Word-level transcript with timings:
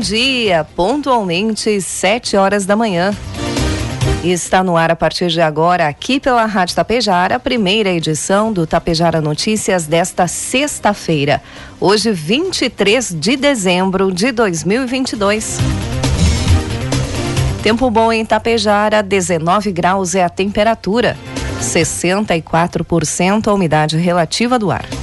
Dia, 0.00 0.66
pontualmente 0.74 1.80
sete 1.80 2.36
horas 2.36 2.66
da 2.66 2.74
manhã. 2.74 3.14
Está 4.24 4.64
no 4.64 4.76
ar 4.76 4.90
a 4.90 4.96
partir 4.96 5.28
de 5.28 5.40
agora, 5.40 5.86
aqui 5.86 6.18
pela 6.18 6.44
Rádio 6.44 6.74
Tapejara, 6.74 7.36
a 7.36 7.38
primeira 7.38 7.90
edição 7.90 8.52
do 8.52 8.66
Tapejara 8.66 9.20
Notícias 9.20 9.86
desta 9.86 10.26
sexta-feira, 10.26 11.42
hoje 11.78 12.10
23 12.12 13.14
de 13.14 13.36
dezembro 13.36 14.10
de 14.10 14.32
2022. 14.32 15.58
Tempo 17.62 17.90
bom 17.90 18.12
em 18.12 18.24
Tapejara, 18.24 19.02
19 19.02 19.70
graus 19.70 20.14
é 20.14 20.24
a 20.24 20.28
temperatura, 20.28 21.16
64% 21.60 23.48
a 23.48 23.54
umidade 23.54 23.96
relativa 23.96 24.58
do 24.58 24.70
ar. 24.70 24.99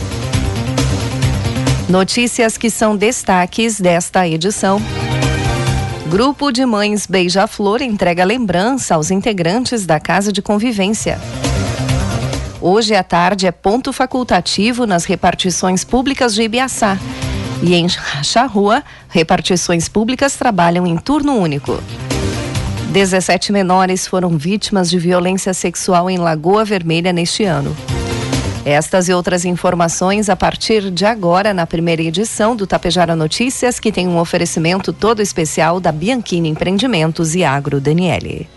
Notícias 1.89 2.57
que 2.57 2.69
são 2.69 2.97
destaques 2.97 3.79
desta 3.79 4.27
edição. 4.27 4.81
Grupo 6.09 6.51
de 6.51 6.65
Mães 6.65 7.07
Beija-Flor 7.07 7.81
entrega 7.81 8.25
lembrança 8.25 8.95
aos 8.95 9.09
integrantes 9.09 9.85
da 9.85 9.97
Casa 9.97 10.33
de 10.33 10.41
Convivência. 10.41 11.17
Hoje 12.59 12.93
à 12.93 13.03
tarde 13.03 13.47
é 13.47 13.53
ponto 13.53 13.93
facultativo 13.93 14.85
nas 14.85 15.05
repartições 15.05 15.85
públicas 15.85 16.35
de 16.35 16.41
Ibiaçá. 16.41 16.97
E 17.63 17.73
em 17.73 17.87
Charrua, 18.21 18.83
repartições 19.07 19.87
públicas 19.87 20.35
trabalham 20.35 20.85
em 20.85 20.97
turno 20.97 21.37
único. 21.37 21.81
17 22.91 23.53
menores 23.53 24.05
foram 24.05 24.37
vítimas 24.37 24.89
de 24.89 24.99
violência 24.99 25.53
sexual 25.53 26.09
em 26.09 26.17
Lagoa 26.17 26.65
Vermelha 26.65 27.13
neste 27.13 27.45
ano. 27.45 27.73
Estas 28.69 29.07
e 29.07 29.13
outras 29.13 29.45
informações 29.45 30.27
a 30.27 30.35
partir 30.35 30.91
de 30.91 31.05
agora 31.05 31.53
na 31.53 31.65
primeira 31.65 32.01
edição 32.01 32.53
do 32.53 32.67
Tapejara 32.67 33.15
Notícias, 33.15 33.79
que 33.79 33.93
tem 33.93 34.09
um 34.09 34.19
oferecimento 34.19 34.91
todo 34.91 35.21
especial 35.21 35.79
da 35.79 35.89
Bianchini 35.89 36.49
Empreendimentos 36.49 37.33
e 37.33 37.45
Agro 37.45 37.79
Daniele. 37.79 38.56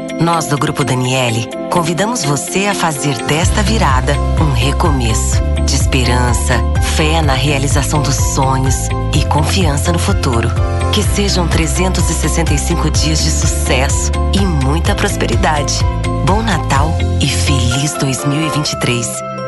Nós 0.21 0.45
do 0.45 0.55
Grupo 0.55 0.83
Daniele 0.83 1.49
convidamos 1.71 2.23
você 2.23 2.67
a 2.67 2.75
fazer 2.75 3.17
desta 3.23 3.63
virada 3.63 4.13
um 4.39 4.53
recomeço 4.53 5.41
de 5.65 5.75
esperança, 5.75 6.53
fé 6.95 7.23
na 7.23 7.33
realização 7.33 8.03
dos 8.03 8.13
sonhos 8.35 8.75
e 9.15 9.25
confiança 9.25 9.91
no 9.91 9.97
futuro. 9.97 10.47
Que 10.93 11.01
sejam 11.01 11.47
365 11.47 12.91
dias 12.91 13.23
de 13.23 13.31
sucesso 13.31 14.11
e 14.31 14.45
muita 14.45 14.93
prosperidade. 14.93 15.79
Bom 16.23 16.43
Natal 16.43 16.95
e 17.19 17.27
feliz 17.27 17.93
2023. 17.93 19.07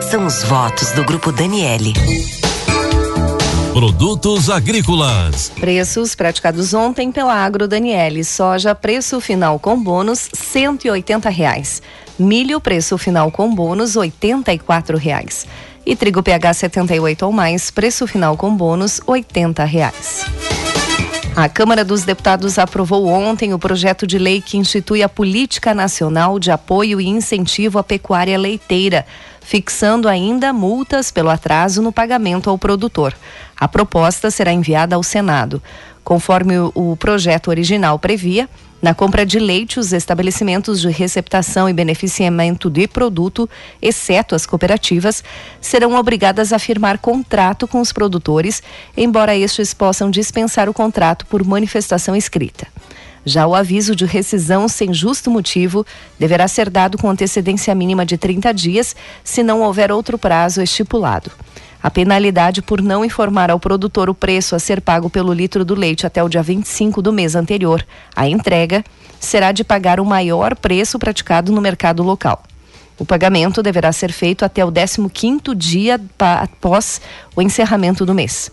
São 0.10 0.26
os 0.26 0.42
votos 0.42 0.92
do 0.94 1.04
Grupo 1.04 1.32
Daniele. 1.32 1.94
Produtos 3.74 4.52
agrícolas. 4.52 5.52
Preços 5.60 6.14
praticados 6.14 6.76
ontem 6.76 7.12
pela 7.12 7.34
Agro 7.34 7.68
Daniele. 7.68 8.24
Soja, 8.24 8.76
preço 8.76 9.20
final 9.20 9.58
com 9.58 9.82
bônus, 9.82 10.30
cento 10.32 10.86
e 10.86 11.30
reais. 11.32 11.82
Milho, 12.20 12.62
preço 12.62 13.00
final 13.00 13.32
com 13.32 13.54
bônus, 13.54 13.96
oitenta 13.96 14.54
e 14.54 14.60
reais. 14.96 15.48
E 15.84 15.96
trigo 15.96 16.22
PH 16.22 16.54
78 16.54 17.26
ou 17.26 17.32
mais, 17.32 17.72
preço 17.72 18.06
final 18.06 18.38
com 18.38 18.56
bônus, 18.56 19.02
oitenta 19.08 19.64
reais. 19.64 20.24
A 21.36 21.50
Câmara 21.50 21.84
dos 21.84 22.04
Deputados 22.04 22.60
aprovou 22.60 23.08
ontem 23.08 23.56
o 23.56 23.60
projeto 23.60 24.06
de 24.06 24.20
lei 24.20 24.40
que 24.40 24.56
institui 24.56 25.02
a 25.02 25.10
Política 25.10 25.74
Nacional 25.74 26.38
de 26.38 26.52
Apoio 26.52 27.02
e 27.02 27.08
Incentivo 27.08 27.80
à 27.80 27.84
Pecuária 27.84 28.38
Leiteira, 28.38 29.04
fixando 29.44 30.08
ainda 30.08 30.52
multas 30.52 31.12
pelo 31.12 31.30
atraso 31.30 31.82
no 31.82 31.92
pagamento 31.92 32.50
ao 32.50 32.58
produtor. 32.58 33.14
A 33.60 33.68
proposta 33.68 34.32
será 34.32 34.52
enviada 34.52 34.96
ao 34.96 35.04
Senado. 35.04 35.62
Conforme 36.04 36.56
o 36.74 36.96
projeto 36.98 37.50
original 37.50 37.98
previa, 37.98 38.50
na 38.82 38.94
compra 38.94 39.26
de 39.26 39.40
leite, 39.40 39.80
os 39.80 39.94
estabelecimentos 39.94 40.82
de 40.82 40.90
receptação 40.90 41.70
e 41.70 41.74
beneficiamento 41.74 42.70
de 42.70 42.86
produto, 42.86 43.50
exceto 43.82 44.36
as 44.36 44.46
cooperativas, 44.46 45.24
serão 45.62 45.96
obrigadas 45.96 46.52
a 46.52 46.60
firmar 46.60 47.00
contrato 47.00 47.66
com 47.66 47.80
os 47.80 47.94
produtores, 47.94 48.62
embora 48.98 49.38
estes 49.38 49.74
possam 49.74 50.12
dispensar 50.12 50.68
o 50.68 50.74
contrato 50.74 51.26
por 51.28 51.46
manifestação 51.46 52.14
escrita. 52.14 52.68
Já 53.26 53.48
o 53.48 53.56
aviso 53.56 53.96
de 53.96 54.06
rescisão 54.06 54.68
sem 54.68 54.94
justo 54.94 55.32
motivo 55.32 55.86
deverá 56.20 56.48
ser 56.48 56.70
dado 56.70 56.98
com 56.98 57.10
antecedência 57.10 57.74
mínima 57.74 58.06
de 58.06 58.18
30 58.18 58.54
dias, 58.54 58.96
se 59.24 59.42
não 59.42 59.62
houver 59.62 59.92
outro 59.92 60.18
prazo 60.18 60.62
estipulado. 60.62 61.32
A 61.82 61.92
penalidade 61.92 62.62
por 62.62 62.82
não 62.82 63.04
informar 63.04 63.52
ao 63.52 63.60
produtor 63.60 64.10
o 64.10 64.16
preço 64.16 64.56
a 64.56 64.60
ser 64.60 64.82
pago 64.82 65.10
pelo 65.10 65.34
litro 65.34 65.66
do 65.66 65.76
leite 65.76 66.06
até 66.06 66.24
o 66.24 66.30
dia 66.30 66.42
25 66.42 67.02
do 67.02 67.12
mês 67.12 67.36
anterior 67.36 67.86
à 68.16 68.28
entrega 68.28 68.84
será 69.20 69.52
de 69.52 69.64
pagar 69.64 70.00
o 70.00 70.06
maior 70.06 70.56
preço 70.56 70.98
praticado 71.00 71.52
no 71.52 71.62
mercado 71.62 72.04
local. 72.04 72.44
O 72.98 73.06
pagamento 73.06 73.64
deverá 73.64 73.92
ser 73.92 74.12
feito 74.12 74.46
até 74.46 74.64
o 74.64 74.72
15º 74.72 75.56
dia 75.56 76.00
após 76.20 77.02
o 77.36 77.42
encerramento 77.42 78.06
do 78.06 78.14
mês. 78.14 78.52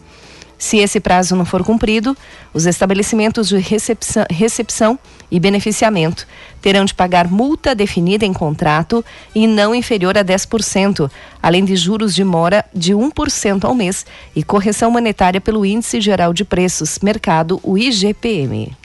Se 0.60 0.76
esse 0.76 1.00
prazo 1.00 1.34
não 1.34 1.44
for 1.44 1.64
cumprido, 1.64 2.16
os 2.54 2.66
estabelecimentos 2.66 3.48
de 3.48 3.56
recepção, 3.58 4.26
recepção, 4.30 4.98
e 5.30 5.38
beneficiamento 5.38 6.26
terão 6.60 6.84
de 6.84 6.92
pagar 6.92 7.28
multa 7.28 7.74
definida 7.74 8.26
em 8.26 8.32
contrato 8.32 9.04
e 9.34 9.46
não 9.46 9.74
inferior 9.74 10.18
a 10.18 10.24
10%, 10.24 11.10
além 11.42 11.64
de 11.64 11.76
juros 11.76 12.14
de 12.14 12.24
mora 12.24 12.64
de 12.74 12.92
1% 12.92 13.64
ao 13.64 13.74
mês 13.74 14.04
e 14.34 14.42
correção 14.42 14.90
monetária 14.90 15.40
pelo 15.40 15.64
Índice 15.64 16.00
Geral 16.00 16.34
de 16.34 16.44
Preços 16.44 16.98
Mercado, 16.98 17.60
o 17.62 17.78
IGPM. 17.78 18.76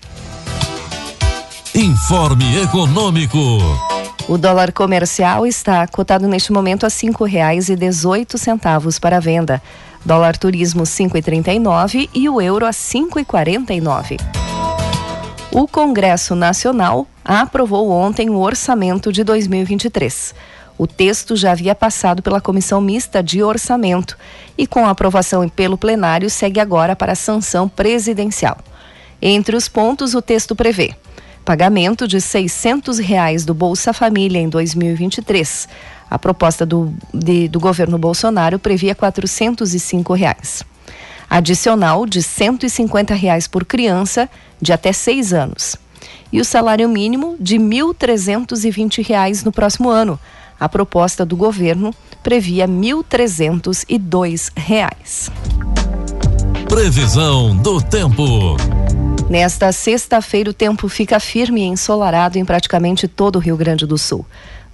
Informe 1.74 2.62
Econômico. 2.62 3.38
O 4.28 4.38
dólar 4.38 4.72
comercial 4.72 5.46
está 5.46 5.86
cotado 5.88 6.28
neste 6.28 6.52
momento 6.52 6.86
a 6.86 6.90
cinco 6.90 7.26
reais 7.26 7.70
e 7.70 7.76
dezoito 7.76 8.38
centavos 8.38 8.98
para 8.98 9.20
venda. 9.20 9.62
Dólar 10.06 10.38
turismo 10.38 10.84
5,39 10.84 12.08
e 12.14 12.30
o 12.30 12.40
euro 12.40 12.64
a 12.66 12.70
5,49. 12.70 14.20
O 15.52 15.68
Congresso 15.68 16.36
Nacional 16.36 17.08
aprovou 17.24 17.90
ontem 17.90 18.30
o 18.30 18.38
orçamento 18.38 19.12
de 19.12 19.24
2023. 19.24 20.36
O 20.78 20.86
texto 20.86 21.36
já 21.36 21.54
havia 21.54 21.74
passado 21.74 22.22
pela 22.22 22.40
Comissão 22.40 22.80
Mista 22.80 23.24
de 23.24 23.42
Orçamento 23.42 24.16
e, 24.56 24.68
com 24.68 24.86
aprovação 24.86 25.48
pelo 25.50 25.78
plenário, 25.78 26.30
segue 26.30 26.60
agora 26.60 26.96
para 26.96 27.14
a 27.14 27.16
sanção 27.16 27.68
presidencial. 27.68 28.58
Entre 29.20 29.56
os 29.56 29.68
pontos, 29.68 30.14
o 30.14 30.22
texto 30.22 30.56
prevê 30.56 30.94
pagamento 31.46 32.08
de 32.08 32.20
600 32.20 32.98
reais 32.98 33.46
do 33.46 33.54
Bolsa 33.54 33.94
Família 33.94 34.40
em 34.40 34.50
2023, 34.50 35.70
a 36.10 36.18
proposta 36.20 36.66
do, 36.66 36.94
de, 37.14 37.48
do 37.48 37.60
governo 37.60 37.98
Bolsonaro 37.98 38.58
previa 38.60 38.96
405 38.96 40.14
reais. 40.14 40.64
Adicional 41.30 42.06
de 42.06 42.22
150 42.22 43.14
reais 43.14 43.48
por 43.48 43.66
criança 43.66 44.30
de 44.62 44.72
até 44.72 44.94
seis 44.94 45.34
anos. 45.34 45.76
E 46.32 46.40
o 46.40 46.46
salário 46.46 46.88
mínimo 46.88 47.36
de 47.40 47.58
1.320 47.58 49.06
reais 49.06 49.44
no 49.44 49.52
próximo 49.52 49.90
ano. 49.90 50.20
A 50.60 50.70
proposta 50.70 51.26
do 51.26 51.36
governo 51.36 51.94
previa 52.24 52.68
1.302 52.68 54.52
reais. 54.56 55.30
Previsão 56.70 57.56
do 57.56 57.82
tempo. 57.82 58.58
Nesta 59.30 59.72
sexta-feira, 59.72 60.52
o 60.52 60.54
tempo 60.54 60.88
fica 60.88 61.20
firme 61.20 61.62
e 61.62 61.66
ensolarado 61.66 62.38
em 62.38 62.46
praticamente 62.46 63.08
todo 63.08 63.38
o 63.38 63.40
Rio 63.40 63.58
Grande 63.58 63.86
do 63.86 63.98
Sul. 63.98 64.26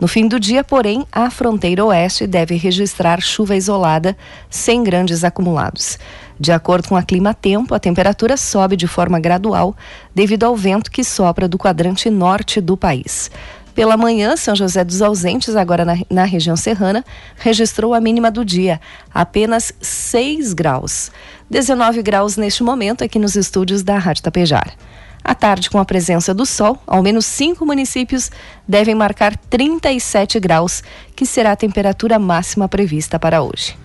No 0.02 0.08
fim 0.08 0.28
do 0.28 0.40
dia, 0.40 0.64
porém, 0.64 1.06
a 1.12 1.30
fronteira 1.30 1.86
oeste 1.86 2.26
deve 2.26 2.56
registrar 2.56 3.22
chuva 3.22 3.56
isolada, 3.56 4.18
sem 4.50 4.84
grandes 4.84 5.24
acumulados. 5.24 6.00
De 6.40 6.52
acordo 6.52 6.90
com 6.90 6.96
a 6.96 7.04
Clima 7.04 7.36
Tempo, 7.36 7.76
a 7.76 7.80
temperatura 7.80 8.36
sobe 8.36 8.76
de 8.76 8.88
forma 8.88 9.20
gradual 9.20 9.76
devido 10.16 10.44
ao 10.44 10.56
vento 10.56 10.90
que 10.90 11.04
sopra 11.04 11.48
do 11.48 11.56
quadrante 11.56 12.10
norte 12.10 12.60
do 12.60 12.76
país. 12.76 13.30
Pela 13.76 13.96
manhã, 13.96 14.36
São 14.36 14.56
José 14.56 14.84
dos 14.84 15.04
Ausentes, 15.04 15.56
agora 15.56 15.86
na, 15.86 15.96
na, 16.10 16.24
região 16.24 16.58
serrana, 16.58 17.06
registrou 17.38 17.94
a 17.94 18.02
mínima 18.02 18.32
do 18.32 18.44
dia, 18.44 18.82
apenas 19.14 19.72
6 19.80 20.54
graus. 20.54 21.12
19 21.48 22.02
graus 22.02 22.38
neste 22.38 22.64
momento 22.64 23.04
aqui 23.04 23.20
nos 23.20 23.36
estúdios 23.36 23.84
da 23.84 24.00
Rádio 24.00 24.24
Tapejar. 24.24 24.76
À 25.24 25.36
tarde, 25.36 25.70
com 25.70 25.78
a 25.78 25.86
presença 25.86 26.34
do 26.34 26.46
sol, 26.46 26.80
ao 26.88 27.04
menos 27.04 27.26
cinco 27.26 27.66
municípios 27.66 28.32
devem 28.68 28.96
marcar 28.96 29.38
37 29.38 30.40
graus, 30.40 30.84
que 31.16 31.26
será 31.26 31.52
a 31.52 31.56
temperatura 31.56 32.18
máxima 32.18 32.68
prevista 32.68 33.20
para 33.20 33.42
hoje. 33.42 33.78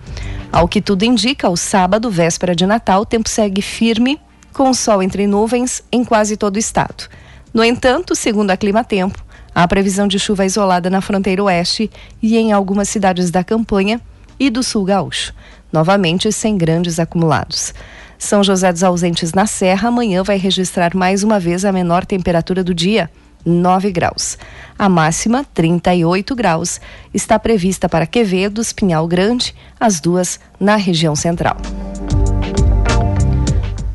Ao 0.51 0.67
que 0.67 0.81
tudo 0.81 1.03
indica, 1.03 1.49
o 1.49 1.55
sábado, 1.55 2.09
véspera 2.09 2.55
de 2.55 2.65
Natal, 2.65 3.01
o 3.01 3.05
tempo 3.05 3.29
segue 3.29 3.61
firme, 3.61 4.19
com 4.51 4.73
sol 4.73 5.03
entre 5.03 5.27
nuvens 5.27 5.83
em 5.91 6.03
quase 6.03 6.35
todo 6.35 6.55
o 6.55 6.59
estado. 6.59 7.07
No 7.53 7.63
entanto, 7.63 8.15
segundo 8.15 8.49
a 8.49 8.57
Clima 8.57 8.83
Tempo, 8.83 9.23
há 9.53 9.67
previsão 9.67 10.07
de 10.07 10.17
chuva 10.17 10.45
isolada 10.45 10.89
na 10.89 11.01
fronteira 11.01 11.43
oeste 11.43 11.91
e 12.21 12.37
em 12.37 12.51
algumas 12.51 12.89
cidades 12.89 13.29
da 13.29 13.43
campanha 13.43 14.01
e 14.39 14.49
do 14.49 14.63
sul 14.63 14.83
gaúcho, 14.83 15.33
novamente 15.71 16.31
sem 16.31 16.57
grandes 16.57 16.99
acumulados. 16.99 17.73
São 18.17 18.43
José 18.43 18.71
dos 18.73 18.83
Ausentes 18.83 19.33
na 19.33 19.45
Serra 19.45 19.89
amanhã 19.89 20.23
vai 20.23 20.37
registrar 20.37 20.95
mais 20.95 21.23
uma 21.23 21.39
vez 21.39 21.63
a 21.63 21.71
menor 21.71 22.05
temperatura 22.05 22.63
do 22.63 22.73
dia, 22.73 23.09
9 23.45 23.91
graus. 23.91 24.37
A 24.77 24.89
máxima, 24.89 25.45
38 25.53 26.35
graus, 26.35 26.81
está 27.13 27.37
prevista 27.37 27.87
para 27.87 28.07
Quevedos, 28.07 28.73
Pinhal 28.73 29.07
Grande, 29.07 29.55
as 29.79 29.99
duas 29.99 30.39
na 30.59 30.75
região 30.75 31.15
central. 31.15 31.57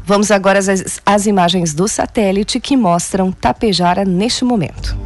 Vamos 0.04 0.30
agora 0.30 0.58
às, 0.58 1.00
às 1.04 1.26
imagens 1.26 1.74
do 1.74 1.88
satélite 1.88 2.60
que 2.60 2.76
mostram 2.76 3.32
Tapejara 3.32 4.04
neste 4.04 4.44
momento. 4.44 4.96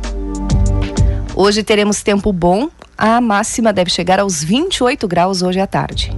Hoje 1.34 1.62
teremos 1.62 2.02
tempo 2.02 2.32
bom, 2.32 2.68
a 2.96 3.20
máxima 3.20 3.72
deve 3.72 3.90
chegar 3.90 4.20
aos 4.20 4.42
28 4.42 5.06
graus 5.06 5.42
hoje 5.42 5.60
à 5.60 5.66
tarde. 5.66 6.16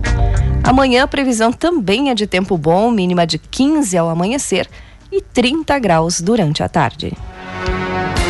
Amanhã 0.68 1.04
a 1.04 1.08
previsão 1.08 1.50
também 1.50 2.10
é 2.10 2.14
de 2.14 2.26
tempo 2.26 2.58
bom, 2.58 2.90
mínima 2.90 3.26
de 3.26 3.38
15 3.38 3.96
ao 3.96 4.10
amanhecer 4.10 4.68
e 5.10 5.22
30 5.22 5.78
graus 5.78 6.20
durante 6.20 6.62
a 6.62 6.68
tarde. 6.68 7.14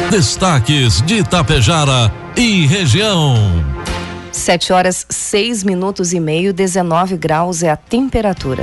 Destaques 0.08 1.02
de 1.02 1.16
Itapejara 1.16 2.12
e 2.36 2.64
região. 2.64 3.34
7 4.30 4.72
horas 4.72 5.04
6 5.10 5.64
minutos 5.64 6.12
e 6.12 6.20
meio, 6.20 6.52
19 6.52 7.16
graus 7.16 7.64
é 7.64 7.70
a 7.70 7.76
temperatura. 7.76 8.62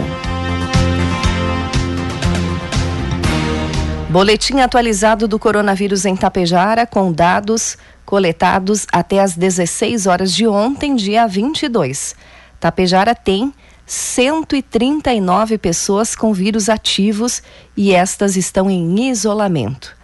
Boletim 4.10 4.62
atualizado 4.62 5.27
do 5.27 5.38
coronavírus 5.38 6.06
em 6.06 6.16
Tapejara 6.16 6.88
com 6.88 7.12
dados 7.12 7.77
coletados 8.06 8.88
até 8.89 9.19
as 9.19 9.36
16 9.36 10.07
horas 10.07 10.33
de 10.33 10.48
ontem, 10.48 10.95
dia 10.95 11.27
22. 11.27 12.16
Tapejara 12.57 13.13
tem 13.13 13.54
139 13.86 15.60
pessoas 15.60 16.16
com 16.16 16.34
vírus 16.34 16.70
ativos 16.70 17.44
e 17.78 17.94
estas 17.94 18.36
estão 18.36 18.68
em 18.70 19.10
isolamento. 19.10 19.96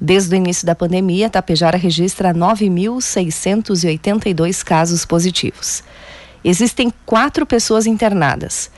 Desde 0.00 0.34
o 0.34 0.36
início 0.36 0.66
da 0.66 0.74
pandemia, 0.74 1.30
Tapejara 1.30 1.78
registra 1.78 2.34
9.682 2.34 4.62
casos 4.62 5.04
positivos. 5.04 5.82
Existem 6.44 6.92
quatro 7.06 7.46
pessoas 7.46 7.86
internadas. 7.86 8.70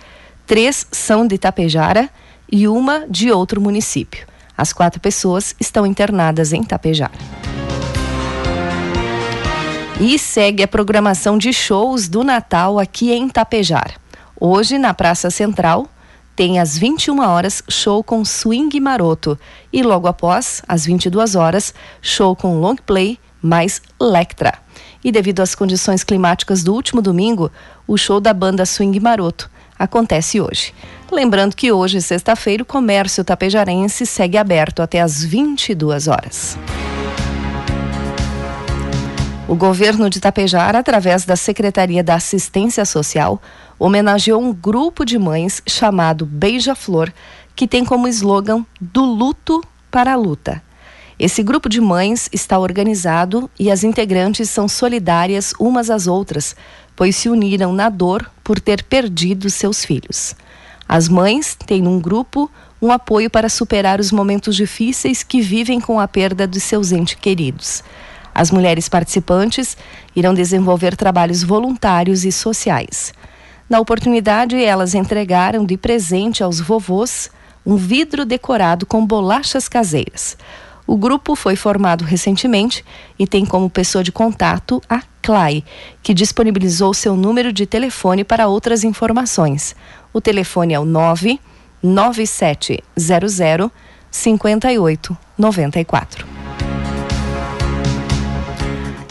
Três 0.47 0.87
são 0.93 1.26
de 1.26 1.37
Tapejara 1.37 2.08
e 2.50 2.67
uma 2.69 3.05
de 3.11 3.32
outro 3.32 3.61
município. 3.61 4.26
As 4.56 4.73
quatro 4.73 5.00
pessoas 5.00 5.55
estão 5.61 5.85
internadas 5.85 6.53
em 6.53 6.62
Tapejara. 6.62 7.12
E 10.00 10.17
segue 10.19 10.62
a 10.62 10.69
programação 10.69 11.37
de 11.37 11.53
shows 11.53 12.08
do 12.08 12.23
Natal 12.23 12.79
aqui 12.79 13.12
em 13.12 13.29
Tapejar. 13.29 14.06
Hoje, 14.38 14.76
na 14.76 14.92
Praça 14.92 15.30
Central, 15.30 15.86
tem 16.34 16.58
às 16.58 16.76
21 16.76 17.20
horas 17.26 17.62
show 17.70 18.04
com 18.04 18.22
Swing 18.22 18.78
Maroto 18.78 19.38
e 19.72 19.82
logo 19.82 20.06
após, 20.06 20.62
às 20.68 20.84
22 20.84 21.34
horas, 21.34 21.72
show 22.02 22.36
com 22.36 22.60
long 22.60 22.76
play 22.76 23.18
mais 23.40 23.80
Lectra. 23.98 24.52
E 25.02 25.10
devido 25.10 25.40
às 25.40 25.54
condições 25.54 26.04
climáticas 26.04 26.62
do 26.62 26.74
último 26.74 27.00
domingo, 27.00 27.50
o 27.88 27.96
show 27.96 28.20
da 28.20 28.34
banda 28.34 28.66
Swing 28.66 29.00
Maroto 29.00 29.50
acontece 29.78 30.38
hoje. 30.38 30.74
Lembrando 31.10 31.56
que 31.56 31.72
hoje, 31.72 32.02
sexta-feira, 32.02 32.62
o 32.62 32.66
comércio 32.66 33.24
tapejarense 33.24 34.04
segue 34.04 34.36
aberto 34.36 34.82
até 34.82 35.00
às 35.00 35.24
22 35.24 36.08
horas. 36.08 36.58
O 39.48 39.54
governo 39.54 40.10
de 40.10 40.18
Tapejara, 40.18 40.80
através 40.80 41.24
da 41.24 41.36
Secretaria 41.36 42.02
da 42.02 42.16
Assistência 42.16 42.84
Social, 42.84 43.40
homenageou 43.78 44.40
um 44.40 44.52
grupo 44.52 45.05
de 45.05 45.19
mães 45.19 45.62
chamado 45.67 46.25
Beija-Flor, 46.25 47.12
que 47.55 47.67
tem 47.67 47.84
como 47.84 48.08
slogan 48.08 48.64
Do 48.81 49.05
Luto 49.05 49.62
para 49.90 50.12
a 50.12 50.17
Luta. 50.17 50.62
Esse 51.19 51.43
grupo 51.43 51.69
de 51.69 51.81
mães 51.81 52.28
está 52.31 52.58
organizado 52.58 53.50
e 53.58 53.70
as 53.70 53.82
integrantes 53.82 54.50
são 54.50 54.69
solidárias 54.69 55.55
umas 55.58 55.88
às 55.88 56.06
outras, 56.06 56.55
pois 56.94 57.17
se 57.17 57.28
uniram 57.28 57.73
na 57.73 57.88
dor 57.88 58.31
por 58.44 58.61
ter 58.61 58.82
perdido 58.82 59.49
seus 59.49 59.84
filhos. 59.84 60.34
As 60.88 61.08
mães 61.08 61.55
têm 61.55 61.81
num 61.81 61.99
grupo 61.99 62.50
um 62.81 62.93
apoio 62.93 63.31
para 63.31 63.49
superar 63.49 63.99
os 63.99 64.12
momentos 64.12 64.55
difíceis 64.55 65.22
que 65.22 65.40
vivem 65.40 65.81
com 65.81 65.99
a 65.99 66.06
perda 66.06 66.46
dos 66.46 66.62
seus 66.62 66.93
entes 66.93 67.14
queridos. 67.14 67.82
As 68.34 68.50
mulheres 68.50 68.87
participantes 68.87 69.76
irão 70.14 70.34
desenvolver 70.34 70.94
trabalhos 70.94 71.43
voluntários 71.43 72.25
e 72.25 72.31
sociais. 72.31 73.14
Na 73.68 73.80
oportunidade, 73.80 74.62
elas 74.62 74.94
entregaram 74.94 75.64
de 75.64 75.76
presente 75.76 76.40
aos 76.42 76.60
vovôs 76.60 77.30
um 77.64 77.76
vidro 77.76 78.24
decorado 78.24 78.86
com 78.86 79.04
bolachas 79.04 79.68
caseiras. 79.68 80.38
O 80.86 80.96
grupo 80.96 81.34
foi 81.34 81.56
formado 81.56 82.05
recentemente 82.05 82.84
e 83.19 83.26
tem 83.26 83.44
como 83.44 83.69
pessoa 83.69 84.05
de 84.05 84.12
contato 84.12 84.81
a 84.88 85.02
Clay, 85.20 85.64
que 86.00 86.14
disponibilizou 86.14 86.94
seu 86.94 87.17
número 87.17 87.52
de 87.52 87.67
telefone 87.67 88.22
para 88.22 88.46
outras 88.46 88.84
informações. 88.84 89.74
O 90.12 90.20
telefone 90.20 90.74
é 90.74 90.79
o 90.79 90.84
99700 90.84 93.72
5894. 94.12 96.35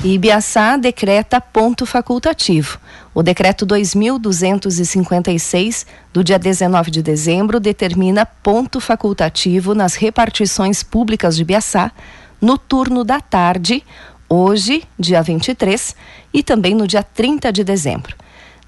Ibiaçá 0.05 0.77
decreta 0.77 1.41
ponto 1.41 1.83
facultativo. 1.83 2.79
O 3.11 3.23
decreto 3.23 3.65
2256 3.65 5.83
do 6.13 6.23
dia 6.23 6.37
19 6.37 6.91
de 6.91 7.01
dezembro 7.01 7.59
determina 7.59 8.23
ponto 8.23 8.79
facultativo 8.79 9.73
nas 9.73 9.95
repartições 9.95 10.83
públicas 10.83 11.35
de 11.35 11.41
Ibiaçá 11.41 11.91
no 12.39 12.55
turno 12.55 13.03
da 13.03 13.19
tarde, 13.19 13.83
hoje, 14.29 14.83
dia 14.99 15.23
23, 15.23 15.95
e 16.31 16.43
também 16.43 16.75
no 16.75 16.85
dia 16.85 17.01
30 17.01 17.51
de 17.51 17.63
dezembro. 17.63 18.15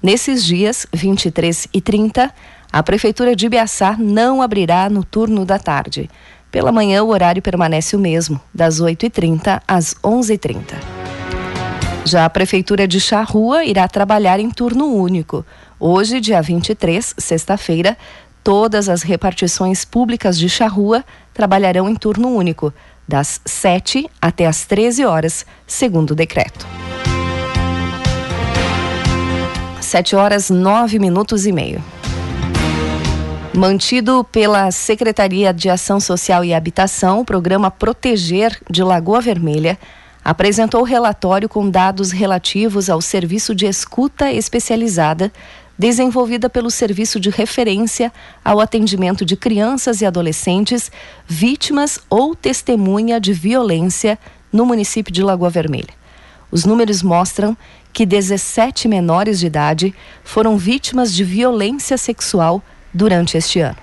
Nesses 0.02 0.44
dias, 0.44 0.88
23 0.92 1.68
e 1.72 1.80
30, 1.80 2.34
a 2.72 2.82
prefeitura 2.82 3.36
de 3.36 3.46
Ibiaçá 3.46 3.96
não 3.96 4.42
abrirá 4.42 4.90
no 4.90 5.04
turno 5.04 5.44
da 5.44 5.60
tarde. 5.60 6.10
Pela 6.50 6.72
manhã, 6.72 7.04
o 7.04 7.10
horário 7.10 7.40
permanece 7.40 7.94
o 7.94 8.00
mesmo, 8.00 8.40
das 8.52 8.80
8h30 8.80 9.62
às 9.68 9.94
11h30. 10.02 10.97
Já 12.08 12.24
a 12.24 12.30
Prefeitura 12.30 12.88
de 12.88 12.98
Charrua 12.98 13.66
irá 13.66 13.86
trabalhar 13.86 14.40
em 14.40 14.48
turno 14.50 14.86
único. 14.86 15.44
Hoje, 15.78 16.22
dia 16.22 16.40
23, 16.40 17.14
sexta-feira, 17.18 17.98
todas 18.42 18.88
as 18.88 19.02
repartições 19.02 19.84
públicas 19.84 20.38
de 20.38 20.48
Charrua 20.48 21.04
trabalharão 21.34 21.86
em 21.86 21.94
turno 21.94 22.30
único, 22.34 22.72
das 23.06 23.42
7 23.44 24.08
até 24.22 24.46
as 24.46 24.64
13 24.64 25.04
horas, 25.04 25.44
segundo 25.66 26.12
o 26.12 26.14
decreto. 26.14 26.66
7 29.82 30.16
horas 30.16 30.48
9 30.48 30.98
minutos 30.98 31.44
e 31.44 31.52
meio. 31.52 31.84
Mantido 33.54 34.24
pela 34.32 34.70
Secretaria 34.70 35.52
de 35.52 35.68
Ação 35.68 36.00
Social 36.00 36.42
e 36.42 36.54
Habitação, 36.54 37.20
o 37.20 37.24
programa 37.24 37.70
Proteger 37.70 38.58
de 38.70 38.82
Lagoa 38.82 39.20
Vermelha 39.20 39.78
apresentou 40.24 40.82
relatório 40.82 41.48
com 41.48 41.70
dados 41.70 42.10
relativos 42.10 42.90
ao 42.90 43.00
serviço 43.00 43.54
de 43.54 43.66
escuta 43.66 44.32
especializada 44.32 45.32
desenvolvida 45.78 46.50
pelo 46.50 46.70
Serviço 46.70 47.20
de 47.20 47.30
Referência 47.30 48.12
ao 48.44 48.60
Atendimento 48.60 49.24
de 49.24 49.36
Crianças 49.36 50.00
e 50.00 50.06
Adolescentes 50.06 50.90
vítimas 51.26 52.00
ou 52.10 52.34
testemunha 52.34 53.20
de 53.20 53.32
violência 53.32 54.18
no 54.52 54.66
município 54.66 55.12
de 55.12 55.22
Lagoa 55.22 55.48
Vermelha. 55.48 55.96
Os 56.50 56.64
números 56.64 57.02
mostram 57.02 57.56
que 57.92 58.04
17 58.04 58.88
menores 58.88 59.38
de 59.38 59.46
idade 59.46 59.94
foram 60.24 60.56
vítimas 60.56 61.14
de 61.14 61.22
violência 61.22 61.96
sexual 61.96 62.62
durante 62.92 63.36
este 63.36 63.60
ano. 63.60 63.76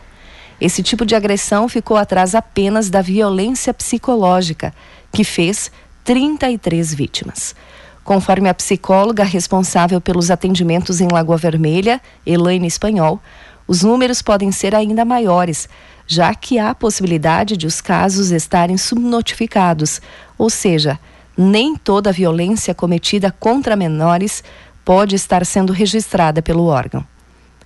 Esse 0.60 0.82
tipo 0.82 1.06
de 1.06 1.16
agressão 1.16 1.70
ficou 1.70 1.96
atrás 1.98 2.34
apenas 2.34 2.90
da 2.90 3.02
violência 3.02 3.74
psicológica, 3.74 4.74
que 5.12 5.24
fez 5.24 5.72
33 6.06 6.94
vítimas. 6.94 7.56
Conforme 8.04 8.48
a 8.48 8.54
psicóloga 8.54 9.24
responsável 9.24 10.00
pelos 10.00 10.30
atendimentos 10.30 11.02
em 11.02 11.08
Lagoa 11.12 11.36
Vermelha, 11.36 12.00
Elaine 12.24 12.68
Espanhol, 12.68 13.20
os 13.68 13.82
números 13.82 14.22
podem 14.22 14.52
ser 14.52 14.76
ainda 14.76 15.04
maiores, 15.04 15.68
já 16.06 16.36
que 16.36 16.60
há 16.60 16.76
possibilidade 16.76 17.58
de 17.58 17.66
os 17.66 17.82
casos 17.82 18.30
estarem 18.30 18.78
subnotificados, 18.78 20.00
ou 20.38 20.52
seja, 20.52 21.00
nem 21.36 21.76
toda 21.76 22.12
a 22.12 22.14
violência 22.14 22.76
cometida 22.76 23.32
contra 23.32 23.76
menores 23.76 24.44
pode 24.86 25.16
estar 25.16 25.44
sendo 25.44 25.74
registrada 25.74 26.44
pelo 26.44 26.68
órgão. 26.68 27.04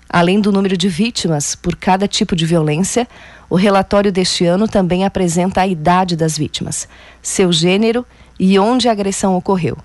Além 0.10 0.40
do 0.40 0.52
número 0.52 0.78
de 0.78 0.88
vítimas 0.88 1.54
por 1.54 1.76
cada 1.76 2.08
tipo 2.08 2.36
de 2.36 2.46
violência, 2.46 3.06
o 3.50 3.56
relatório 3.56 4.12
deste 4.12 4.46
ano 4.46 4.68
também 4.68 5.06
apresenta 5.06 5.62
a 5.62 5.68
idade 5.68 6.16
das 6.16 6.38
vítimas, 6.38 6.88
seu 7.22 7.52
gênero 7.52 8.06
e 8.40 8.58
onde 8.58 8.88
a 8.88 8.92
agressão 8.92 9.36
ocorreu. 9.36 9.78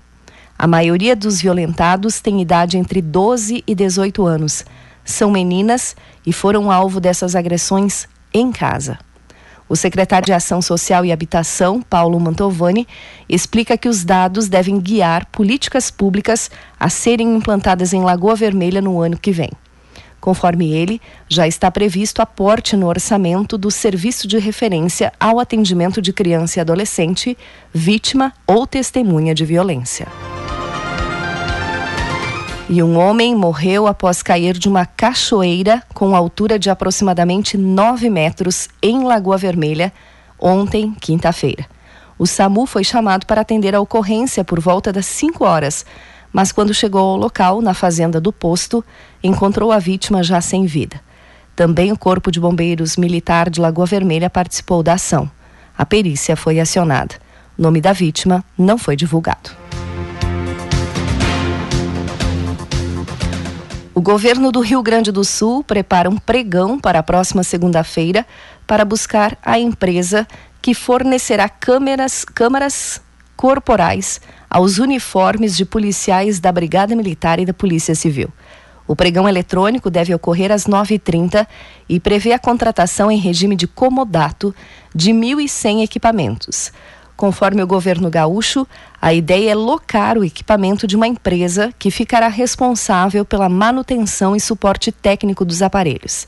A 0.57 0.65
maioria 0.65 1.15
dos 1.15 1.41
violentados 1.41 2.21
tem 2.21 2.41
idade 2.41 2.77
entre 2.77 3.01
12 3.01 3.63
e 3.67 3.75
18 3.75 4.25
anos. 4.25 4.63
São 5.03 5.29
meninas 5.29 5.95
e 6.25 6.31
foram 6.31 6.71
alvo 6.71 7.01
dessas 7.01 7.35
agressões 7.35 8.07
em 8.33 8.51
casa. 8.51 8.97
O 9.67 9.75
secretário 9.75 10.27
de 10.27 10.33
Ação 10.33 10.61
Social 10.61 11.03
e 11.03 11.11
Habitação, 11.11 11.81
Paulo 11.81 12.19
Mantovani, 12.19 12.87
explica 13.27 13.77
que 13.77 13.89
os 13.89 14.05
dados 14.05 14.47
devem 14.47 14.79
guiar 14.79 15.25
políticas 15.25 15.89
públicas 15.89 16.51
a 16.79 16.87
serem 16.87 17.35
implantadas 17.35 17.91
em 17.91 18.03
Lagoa 18.03 18.35
Vermelha 18.35 18.79
no 18.79 19.01
ano 19.01 19.17
que 19.17 19.31
vem. 19.31 19.49
Conforme 20.25 20.73
ele, 20.73 20.99
já 21.29 21.47
está 21.47 21.69
previsto 21.69 22.19
aporte 22.19 22.75
no 22.75 22.87
orçamento 22.87 23.59
do 23.59 23.69
Serviço 23.69 24.27
de 24.27 24.39
Referência 24.39 25.13
ao 25.19 25.39
Atendimento 25.39 26.01
de 26.01 26.11
Criança 26.11 26.57
e 26.57 26.61
Adolescente, 26.61 27.37
vítima 27.71 28.33
ou 28.47 28.65
testemunha 28.65 29.35
de 29.35 29.45
violência. 29.45 30.07
E 32.67 32.81
um 32.81 32.97
homem 32.97 33.35
morreu 33.35 33.85
após 33.85 34.23
cair 34.23 34.57
de 34.57 34.67
uma 34.67 34.87
cachoeira 34.87 35.83
com 35.93 36.15
altura 36.15 36.57
de 36.57 36.71
aproximadamente 36.71 37.55
9 37.55 38.09
metros 38.09 38.67
em 38.81 39.03
Lagoa 39.03 39.37
Vermelha 39.37 39.93
ontem, 40.39 40.91
quinta-feira. 40.99 41.67
O 42.17 42.25
SAMU 42.25 42.65
foi 42.65 42.83
chamado 42.83 43.27
para 43.27 43.41
atender 43.41 43.75
a 43.75 43.79
ocorrência 43.79 44.43
por 44.43 44.59
volta 44.59 44.91
das 44.91 45.05
5 45.05 45.45
horas, 45.45 45.85
mas 46.35 46.51
quando 46.51 46.73
chegou 46.73 46.99
ao 46.99 47.15
local, 47.15 47.61
na 47.61 47.73
fazenda 47.73 48.19
do 48.19 48.29
posto, 48.29 48.83
encontrou 49.23 49.71
a 49.71 49.79
vítima 49.79 50.21
já 50.21 50.41
sem 50.41 50.65
vida. 50.65 50.99
Também 51.55 51.93
o 51.93 51.97
Corpo 51.97 52.29
de 52.29 52.41
Bombeiros 52.41 52.97
Militar 52.97 53.49
de 53.49 53.61
Lagoa 53.61 53.85
Vermelha 53.85 54.29
participou 54.29 54.83
da 54.83 54.95
ação. 54.95 55.31
A 55.77 55.85
perícia 55.85 56.35
foi 56.35 56.59
acionada. 56.59 57.15
O 57.57 57.61
nome 57.61 57.79
da 57.79 57.93
vítima 57.93 58.43
não 58.57 58.77
foi 58.77 58.97
divulgado. 58.97 59.49
O 63.93 64.01
governo 64.01 64.51
do 64.51 64.59
Rio 64.59 64.83
Grande 64.83 65.13
do 65.13 65.23
Sul 65.23 65.63
prepara 65.63 66.09
um 66.09 66.17
pregão 66.17 66.77
para 66.77 66.99
a 66.99 67.03
próxima 67.03 67.43
segunda-feira 67.43 68.25
para 68.67 68.83
buscar 68.83 69.37
a 69.41 69.57
empresa 69.57 70.27
que 70.61 70.73
fornecerá 70.73 71.47
câmeras, 71.47 72.25
câmaras 72.25 72.99
corporais 73.37 74.19
aos 74.55 74.77
uniformes 74.77 75.57
de 75.57 75.65
policiais 75.65 76.39
da 76.39 76.49
Brigada 76.49 76.95
Militar 76.95 77.41
e 77.41 77.45
da 77.45 77.53
Polícia 77.53 77.93
Civil. 77.93 78.29
O 78.87 78.95
pregão 78.95 79.27
eletrônico 79.27 79.89
deve 79.89 80.15
ocorrer 80.15 80.49
às 80.49 80.65
9h30 80.65 81.45
e 81.89 81.99
prevê 81.99 82.31
a 82.31 82.39
contratação 82.39 83.11
em 83.11 83.17
regime 83.17 83.53
de 83.53 83.67
comodato 83.67 84.55
de 84.95 85.11
1.100 85.11 85.83
equipamentos. 85.83 86.71
Conforme 87.17 87.61
o 87.61 87.67
governo 87.67 88.09
gaúcho, 88.09 88.65
a 89.01 89.13
ideia 89.13 89.51
é 89.51 89.55
locar 89.55 90.17
o 90.17 90.23
equipamento 90.23 90.87
de 90.87 90.95
uma 90.95 91.05
empresa 91.05 91.73
que 91.77 91.91
ficará 91.91 92.29
responsável 92.29 93.25
pela 93.25 93.49
manutenção 93.49 94.37
e 94.37 94.39
suporte 94.39 94.89
técnico 94.89 95.43
dos 95.43 95.61
aparelhos. 95.61 96.25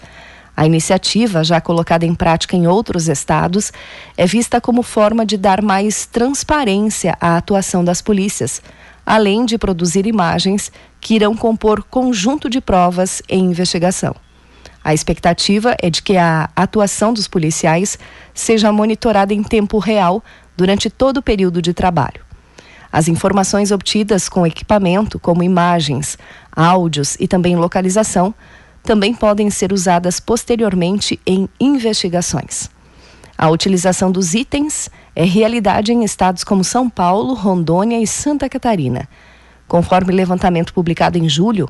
A 0.58 0.66
iniciativa, 0.66 1.44
já 1.44 1.62
colocada 1.62 2.04
em 2.04 2.16
prática 2.16 2.56
em 2.56 2.66
outros 2.66 3.08
estados, 3.08 3.72
é 4.18 4.26
vista 4.26 4.60
como 4.60 4.82
forma 4.82 5.24
de 5.24 5.38
dar 5.38 5.62
mais 5.62 6.08
transparência 6.08 7.16
à 7.22 7.38
atuação 7.38 7.84
das 7.84 8.02
polícias, 8.02 8.60
além 9.06 9.46
de 9.46 9.56
produzir 9.60 10.08
imagens 10.08 10.72
que 11.00 11.14
irão 11.14 11.38
compor 11.38 11.84
conjunto 11.84 12.50
de 12.50 12.60
provas 12.60 13.22
em 13.30 13.46
investigação. 13.46 14.16
A 14.84 14.96
expectativa 14.96 15.76
é 15.80 15.92
de 15.92 16.02
que 16.02 16.18
a 16.18 16.50
atuação 16.56 17.14
dos 17.14 17.28
policiais 17.28 18.00
seja 18.34 18.72
monitorada 18.72 19.36
em 19.36 19.44
tempo 19.44 19.78
real 19.78 20.24
durante 20.58 20.90
todo 20.90 21.18
o 21.18 21.22
período 21.22 21.62
de 21.62 21.72
trabalho. 21.72 22.26
As 22.92 23.08
informações 23.08 23.72
obtidas 23.72 24.28
com 24.28 24.48
equipamento, 24.48 25.20
como 25.20 25.44
imagens, 25.44 26.18
áudios 26.52 27.16
e 27.20 27.28
também 27.28 27.56
localização, 27.56 28.34
também 28.88 29.14
podem 29.14 29.50
ser 29.50 29.74
usadas 29.74 30.18
posteriormente 30.18 31.20
em 31.28 31.50
investigações. 31.60 32.70
A 33.38 33.50
utilização 33.50 34.10
dos 34.10 34.34
itens 34.34 34.90
é 35.14 35.26
realidade 35.26 35.92
em 35.92 36.06
estados 36.06 36.42
como 36.42 36.64
São 36.64 36.90
Paulo, 36.90 37.34
Rondônia 37.34 38.02
e 38.02 38.08
Santa 38.08 38.48
Catarina. 38.48 39.06
Conforme 39.68 40.14
levantamento 40.14 40.74
publicado 40.74 41.18
em 41.18 41.28
julho, 41.28 41.68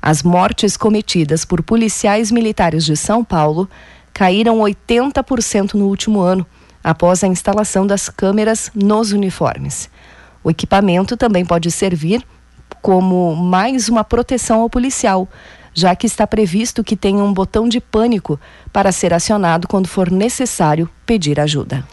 as 0.00 0.22
mortes 0.22 0.76
cometidas 0.76 1.44
por 1.44 1.60
policiais 1.60 2.30
militares 2.30 2.84
de 2.84 2.96
São 2.96 3.24
Paulo 3.24 3.68
caíram 4.14 4.60
80% 4.60 5.74
no 5.74 5.86
último 5.86 6.20
ano 6.20 6.46
após 6.84 7.24
a 7.24 7.26
instalação 7.26 7.84
das 7.84 8.08
câmeras 8.08 8.70
nos 8.76 9.10
uniformes. 9.10 9.90
O 10.44 10.52
equipamento 10.52 11.16
também 11.16 11.44
pode 11.44 11.68
servir 11.68 12.24
como 12.80 13.34
mais 13.34 13.88
uma 13.88 14.04
proteção 14.04 14.60
ao 14.60 14.70
policial, 14.70 15.28
já 15.72 15.94
que 15.94 16.06
está 16.06 16.26
previsto 16.26 16.84
que 16.84 16.96
tenha 16.96 17.22
um 17.22 17.32
botão 17.32 17.68
de 17.68 17.80
pânico 17.80 18.38
para 18.72 18.92
ser 18.92 19.14
acionado 19.14 19.68
quando 19.68 19.88
for 19.88 20.10
necessário 20.10 20.88
pedir 21.06 21.38
ajuda. 21.40 21.84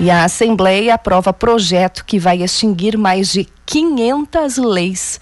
E 0.00 0.10
a 0.10 0.24
Assembleia 0.24 0.94
aprova 0.94 1.32
projeto 1.32 2.04
que 2.04 2.18
vai 2.18 2.42
extinguir 2.42 2.98
mais 2.98 3.32
de 3.32 3.48
500 3.64 4.58
leis. 4.58 5.20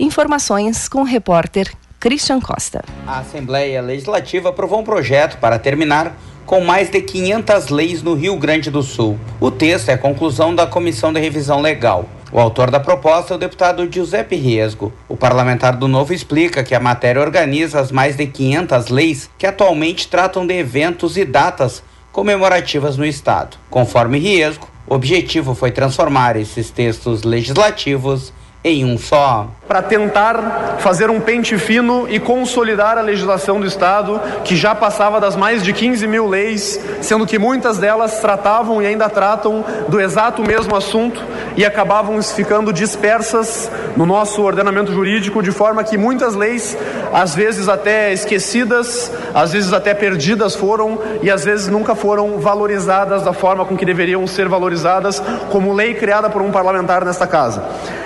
Informações 0.00 0.88
com 0.88 1.02
o 1.02 1.04
repórter 1.04 1.72
Christian 2.00 2.40
Costa. 2.40 2.84
A 3.06 3.20
Assembleia 3.20 3.80
Legislativa 3.80 4.48
aprovou 4.48 4.80
um 4.80 4.84
projeto 4.84 5.38
para 5.38 5.58
terminar 5.58 6.16
com 6.46 6.60
mais 6.60 6.88
de 6.88 7.00
500 7.02 7.68
leis 7.68 8.02
no 8.02 8.14
Rio 8.14 8.36
Grande 8.36 8.70
do 8.70 8.82
Sul. 8.82 9.18
O 9.40 9.50
texto 9.50 9.88
é 9.88 9.94
a 9.94 9.98
conclusão 9.98 10.54
da 10.54 10.66
Comissão 10.66 11.12
de 11.12 11.20
Revisão 11.20 11.60
Legal. 11.60 12.08
O 12.36 12.38
autor 12.38 12.70
da 12.70 12.78
proposta 12.78 13.32
é 13.32 13.36
o 13.36 13.38
deputado 13.38 13.90
Giuseppe 13.90 14.36
Riesgo. 14.36 14.92
O 15.08 15.16
parlamentar 15.16 15.74
do 15.74 15.88
Novo 15.88 16.12
explica 16.12 16.62
que 16.62 16.74
a 16.74 16.78
matéria 16.78 17.22
organiza 17.22 17.80
as 17.80 17.90
mais 17.90 18.14
de 18.14 18.26
500 18.26 18.88
leis 18.88 19.30
que 19.38 19.46
atualmente 19.46 20.06
tratam 20.06 20.46
de 20.46 20.52
eventos 20.52 21.16
e 21.16 21.24
datas 21.24 21.82
comemorativas 22.12 22.98
no 22.98 23.06
Estado. 23.06 23.56
Conforme 23.70 24.18
Riesgo, 24.18 24.68
o 24.86 24.94
objetivo 24.94 25.54
foi 25.54 25.70
transformar 25.70 26.36
esses 26.36 26.70
textos 26.70 27.22
legislativos 27.22 28.34
em 28.66 28.84
um 28.84 28.98
só. 28.98 29.46
Para 29.68 29.80
tentar 29.80 30.76
fazer 30.80 31.08
um 31.08 31.20
pente 31.20 31.56
fino 31.56 32.06
e 32.08 32.18
consolidar 32.18 32.98
a 32.98 33.00
legislação 33.00 33.60
do 33.60 33.66
Estado, 33.66 34.20
que 34.44 34.56
já 34.56 34.74
passava 34.74 35.20
das 35.20 35.36
mais 35.36 35.62
de 35.62 35.72
15 35.72 36.06
mil 36.08 36.28
leis, 36.28 36.80
sendo 37.00 37.26
que 37.26 37.38
muitas 37.38 37.78
delas 37.78 38.20
tratavam 38.20 38.82
e 38.82 38.86
ainda 38.86 39.08
tratam 39.08 39.64
do 39.88 40.00
exato 40.00 40.42
mesmo 40.42 40.74
assunto 40.74 41.22
e 41.56 41.64
acabavam 41.64 42.20
ficando 42.22 42.72
dispersas 42.72 43.70
no 43.96 44.04
nosso 44.04 44.42
ordenamento 44.42 44.92
jurídico, 44.92 45.42
de 45.42 45.52
forma 45.52 45.84
que 45.84 45.96
muitas 45.96 46.34
leis, 46.34 46.76
às 47.12 47.34
vezes 47.34 47.68
até 47.68 48.12
esquecidas, 48.12 49.12
às 49.32 49.52
vezes 49.52 49.72
até 49.72 49.94
perdidas 49.94 50.56
foram 50.56 50.98
e 51.22 51.30
às 51.30 51.44
vezes 51.44 51.68
nunca 51.68 51.94
foram 51.94 52.38
valorizadas 52.38 53.22
da 53.22 53.32
forma 53.32 53.64
com 53.64 53.76
que 53.76 53.84
deveriam 53.84 54.26
ser 54.26 54.48
valorizadas, 54.48 55.22
como 55.50 55.72
lei 55.72 55.94
criada 55.94 56.28
por 56.28 56.42
um 56.42 56.50
parlamentar 56.50 57.04
nesta 57.04 57.26
casa. 57.28 57.62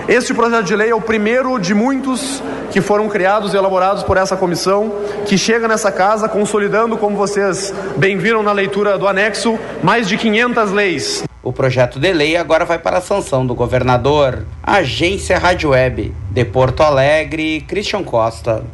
Este 0.09 0.35
projeto 0.35 0.65
de 0.65 0.75
lei 0.75 0.91
é 0.91 0.95
o 0.95 1.01
primeiro 1.01 1.59
de 1.59 1.75
muitos 1.75 2.43
que 2.71 2.81
foram 2.81 3.09
criados 3.09 3.53
e 3.53 3.57
elaborados 3.57 4.03
por 4.03 4.17
essa 4.17 4.37
comissão, 4.37 4.93
que 5.27 5.37
chega 5.37 5.67
nessa 5.69 5.91
casa 5.91 6.29
consolidando, 6.29 6.97
como 6.97 7.17
vocês 7.17 7.73
bem 7.97 8.17
viram 8.17 8.43
na 8.43 8.53
leitura 8.53 8.99
do 8.99 9.07
anexo, 9.07 9.59
mais 9.83 10.09
de 10.09 10.17
500 10.17 10.73
leis. 10.73 11.25
O 11.43 11.53
projeto 11.53 11.99
de 11.99 12.13
lei 12.13 12.37
agora 12.37 12.65
vai 12.65 12.79
para 12.79 12.99
a 12.99 13.01
sanção 13.01 13.47
do 13.47 13.55
governador. 13.55 14.45
Agência 14.63 15.39
Rádio 15.39 15.71
Web, 15.71 16.15
de 16.31 16.45
Porto 16.45 16.83
Alegre, 16.83 17.65
Christian 17.67 18.05
Costa. 18.05 18.65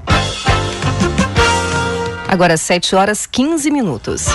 Agora 2.28 2.56
7 2.56 2.97
horas 2.97 3.25
15 3.25 3.71
minutos. 3.71 4.26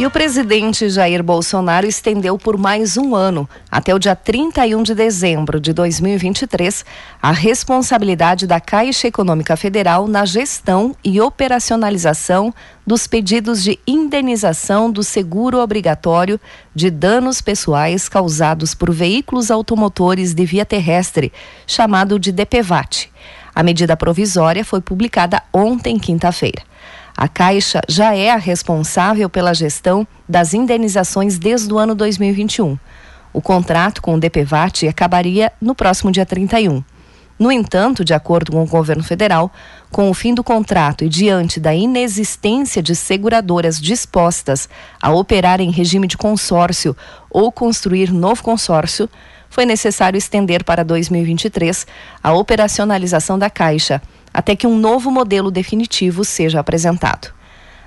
E 0.00 0.06
o 0.06 0.10
presidente 0.10 0.88
Jair 0.88 1.22
Bolsonaro 1.22 1.86
estendeu 1.86 2.38
por 2.38 2.56
mais 2.56 2.96
um 2.96 3.14
ano, 3.14 3.46
até 3.70 3.94
o 3.94 3.98
dia 3.98 4.16
31 4.16 4.82
de 4.82 4.94
dezembro 4.94 5.60
de 5.60 5.74
2023, 5.74 6.86
a 7.20 7.30
responsabilidade 7.30 8.46
da 8.46 8.58
Caixa 8.58 9.08
Econômica 9.08 9.58
Federal 9.58 10.08
na 10.08 10.24
gestão 10.24 10.96
e 11.04 11.20
operacionalização 11.20 12.50
dos 12.86 13.06
pedidos 13.06 13.62
de 13.62 13.78
indenização 13.86 14.90
do 14.90 15.02
seguro 15.02 15.58
obrigatório 15.58 16.40
de 16.74 16.88
danos 16.88 17.42
pessoais 17.42 18.08
causados 18.08 18.74
por 18.74 18.90
veículos 18.90 19.50
automotores 19.50 20.32
de 20.32 20.46
via 20.46 20.64
terrestre, 20.64 21.30
chamado 21.66 22.18
de 22.18 22.32
DPVAT. 22.32 23.10
A 23.54 23.62
medida 23.62 23.94
provisória 23.98 24.64
foi 24.64 24.80
publicada 24.80 25.42
ontem, 25.52 25.98
quinta-feira. 25.98 26.69
A 27.20 27.28
Caixa 27.28 27.82
já 27.86 28.16
é 28.16 28.30
a 28.30 28.38
responsável 28.38 29.28
pela 29.28 29.52
gestão 29.52 30.08
das 30.26 30.54
indenizações 30.54 31.38
desde 31.38 31.70
o 31.70 31.76
ano 31.76 31.94
2021. 31.94 32.78
O 33.30 33.42
contrato 33.42 34.00
com 34.00 34.14
o 34.14 34.18
DPVAT 34.18 34.88
acabaria 34.88 35.52
no 35.60 35.74
próximo 35.74 36.10
dia 36.10 36.24
31. 36.24 36.82
No 37.38 37.52
entanto, 37.52 38.06
de 38.06 38.14
acordo 38.14 38.52
com 38.52 38.62
o 38.62 38.66
governo 38.66 39.02
federal, 39.02 39.52
com 39.90 40.08
o 40.08 40.14
fim 40.14 40.32
do 40.32 40.42
contrato 40.42 41.04
e 41.04 41.10
diante 41.10 41.60
da 41.60 41.74
inexistência 41.74 42.82
de 42.82 42.96
seguradoras 42.96 43.78
dispostas 43.78 44.66
a 44.98 45.12
operar 45.12 45.60
em 45.60 45.70
regime 45.70 46.06
de 46.06 46.16
consórcio 46.16 46.96
ou 47.30 47.52
construir 47.52 48.10
novo 48.10 48.42
consórcio, 48.42 49.10
foi 49.50 49.66
necessário 49.66 50.16
estender 50.16 50.64
para 50.64 50.82
2023 50.82 51.86
a 52.22 52.32
operacionalização 52.32 53.38
da 53.38 53.50
Caixa 53.50 54.00
até 54.32 54.54
que 54.56 54.66
um 54.66 54.78
novo 54.78 55.10
modelo 55.10 55.50
definitivo 55.50 56.24
seja 56.24 56.60
apresentado. 56.60 57.32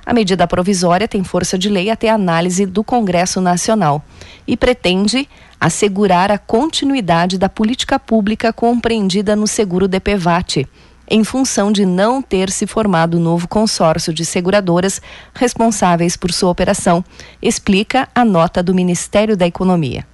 A 0.06 0.14
medida 0.14 0.46
provisória 0.46 1.08
tem 1.08 1.24
força 1.24 1.58
de 1.58 1.70
lei 1.70 1.90
até 1.90 2.10
análise 2.10 2.66
do 2.66 2.84
Congresso 2.84 3.40
Nacional 3.40 4.04
e 4.46 4.58
pretende 4.58 5.30
assegurar 5.60 6.30
a 6.30 6.38
continuidade 6.38 7.38
da 7.38 7.48
política 7.48 7.98
pública 7.98 8.52
compreendida 8.52 9.34
no 9.36 9.48
seguro 9.48 9.88
DPVAT, 9.88 10.68
em 11.10 11.24
função 11.24 11.72
de 11.72 11.86
não 11.86 12.22
ter 12.22 12.50
se 12.50 12.68
formado 12.68 13.20
novo 13.20 13.48
consórcio 13.48 14.14
de 14.14 14.26
seguradoras 14.26 15.02
responsáveis 15.34 16.18
por 16.18 16.34
sua 16.34 16.50
operação, 16.50 17.04
explica 17.42 18.10
a 18.14 18.26
nota 18.26 18.62
do 18.62 18.74
Ministério 18.74 19.38
da 19.38 19.48
Economia 19.48 20.06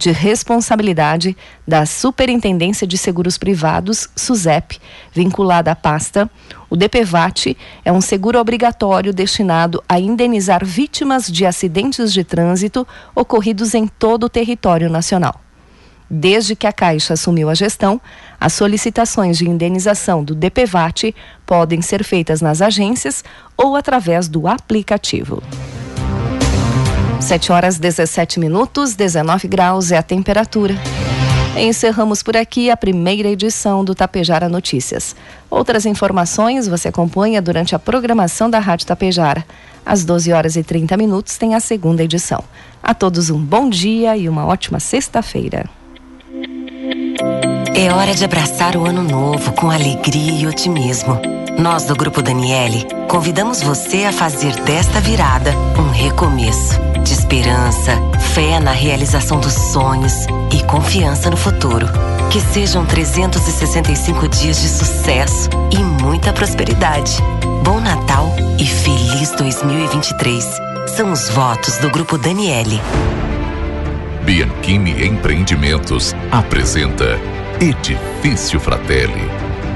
de 0.00 0.10
responsabilidade 0.10 1.36
da 1.68 1.84
Superintendência 1.84 2.86
de 2.86 2.96
Seguros 2.96 3.36
Privados, 3.36 4.08
SUSEP, 4.16 4.80
vinculada 5.12 5.70
à 5.70 5.76
pasta. 5.76 6.28
O 6.70 6.74
DPVAT 6.74 7.54
é 7.84 7.92
um 7.92 8.00
seguro 8.00 8.40
obrigatório 8.40 9.12
destinado 9.12 9.84
a 9.86 10.00
indenizar 10.00 10.64
vítimas 10.64 11.30
de 11.30 11.44
acidentes 11.44 12.14
de 12.14 12.24
trânsito 12.24 12.88
ocorridos 13.14 13.74
em 13.74 13.86
todo 13.86 14.24
o 14.24 14.30
território 14.30 14.88
nacional. 14.88 15.38
Desde 16.08 16.56
que 16.56 16.66
a 16.66 16.72
Caixa 16.72 17.12
assumiu 17.12 17.50
a 17.50 17.54
gestão, 17.54 18.00
as 18.40 18.54
solicitações 18.54 19.36
de 19.36 19.46
indenização 19.48 20.24
do 20.24 20.34
DPVAT 20.34 21.14
podem 21.44 21.82
ser 21.82 22.02
feitas 22.04 22.40
nas 22.40 22.62
agências 22.62 23.22
ou 23.54 23.76
através 23.76 24.28
do 24.28 24.48
aplicativo. 24.48 25.42
7 27.20 27.52
horas 27.52 27.78
17 27.78 28.40
minutos, 28.40 28.94
19 28.94 29.46
graus 29.46 29.92
é 29.92 29.98
a 29.98 30.02
temperatura. 30.02 30.74
Encerramos 31.56 32.22
por 32.22 32.36
aqui 32.36 32.70
a 32.70 32.76
primeira 32.76 33.28
edição 33.28 33.84
do 33.84 33.94
Tapejara 33.94 34.48
Notícias. 34.48 35.14
Outras 35.50 35.84
informações 35.84 36.66
você 36.66 36.88
acompanha 36.88 37.42
durante 37.42 37.74
a 37.74 37.78
programação 37.78 38.48
da 38.48 38.58
Rádio 38.58 38.86
Tapejara. 38.86 39.44
Às 39.84 40.04
12 40.04 40.32
horas 40.32 40.56
e 40.56 40.62
30 40.62 40.96
minutos 40.96 41.36
tem 41.36 41.54
a 41.54 41.60
segunda 41.60 42.02
edição. 42.02 42.42
A 42.82 42.94
todos 42.94 43.28
um 43.28 43.38
bom 43.38 43.68
dia 43.68 44.16
e 44.16 44.28
uma 44.28 44.46
ótima 44.46 44.80
sexta-feira. 44.80 45.68
É 47.74 47.92
hora 47.92 48.14
de 48.14 48.24
abraçar 48.24 48.76
o 48.76 48.86
ano 48.86 49.02
novo 49.02 49.52
com 49.52 49.70
alegria 49.70 50.32
e 50.32 50.46
otimismo. 50.46 51.20
Nós 51.60 51.84
do 51.84 51.94
Grupo 51.94 52.22
Daniele 52.22 52.86
convidamos 53.06 53.62
você 53.62 54.06
a 54.06 54.12
fazer 54.12 54.54
desta 54.62 54.98
virada 54.98 55.52
um 55.78 55.90
recomeço 55.90 56.80
de 57.04 57.12
esperança, 57.12 57.98
fé 58.32 58.58
na 58.58 58.72
realização 58.72 59.38
dos 59.38 59.52
sonhos 59.52 60.24
e 60.50 60.64
confiança 60.64 61.28
no 61.28 61.36
futuro. 61.36 61.86
Que 62.30 62.40
sejam 62.40 62.86
365 62.86 64.26
dias 64.28 64.58
de 64.58 64.68
sucesso 64.70 65.50
e 65.70 65.76
muita 66.02 66.32
prosperidade. 66.32 67.18
Bom 67.62 67.78
Natal 67.78 68.34
e 68.58 68.64
feliz 68.64 69.30
2023. 69.32 70.42
São 70.96 71.12
os 71.12 71.28
votos 71.28 71.76
do 71.76 71.90
Grupo 71.90 72.16
Daniele. 72.16 72.80
Bianchini 74.24 75.06
Empreendimentos 75.06 76.16
apresenta 76.32 77.18
Edifício 77.60 78.58
Fratelli. 78.58 79.39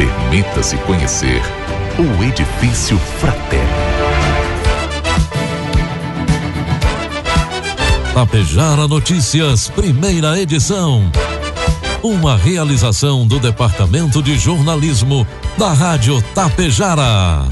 Permita-se 0.00 0.78
conhecer 0.78 1.42
o 1.98 2.24
Edifício 2.24 2.98
Fraterno. 3.18 3.68
Tapejara 8.14 8.88
Notícias, 8.88 9.68
primeira 9.68 10.40
edição. 10.40 11.12
Uma 12.02 12.34
realização 12.34 13.26
do 13.26 13.38
Departamento 13.38 14.22
de 14.22 14.38
Jornalismo 14.38 15.26
da 15.58 15.74
Rádio 15.74 16.22
Tapejara. 16.34 17.44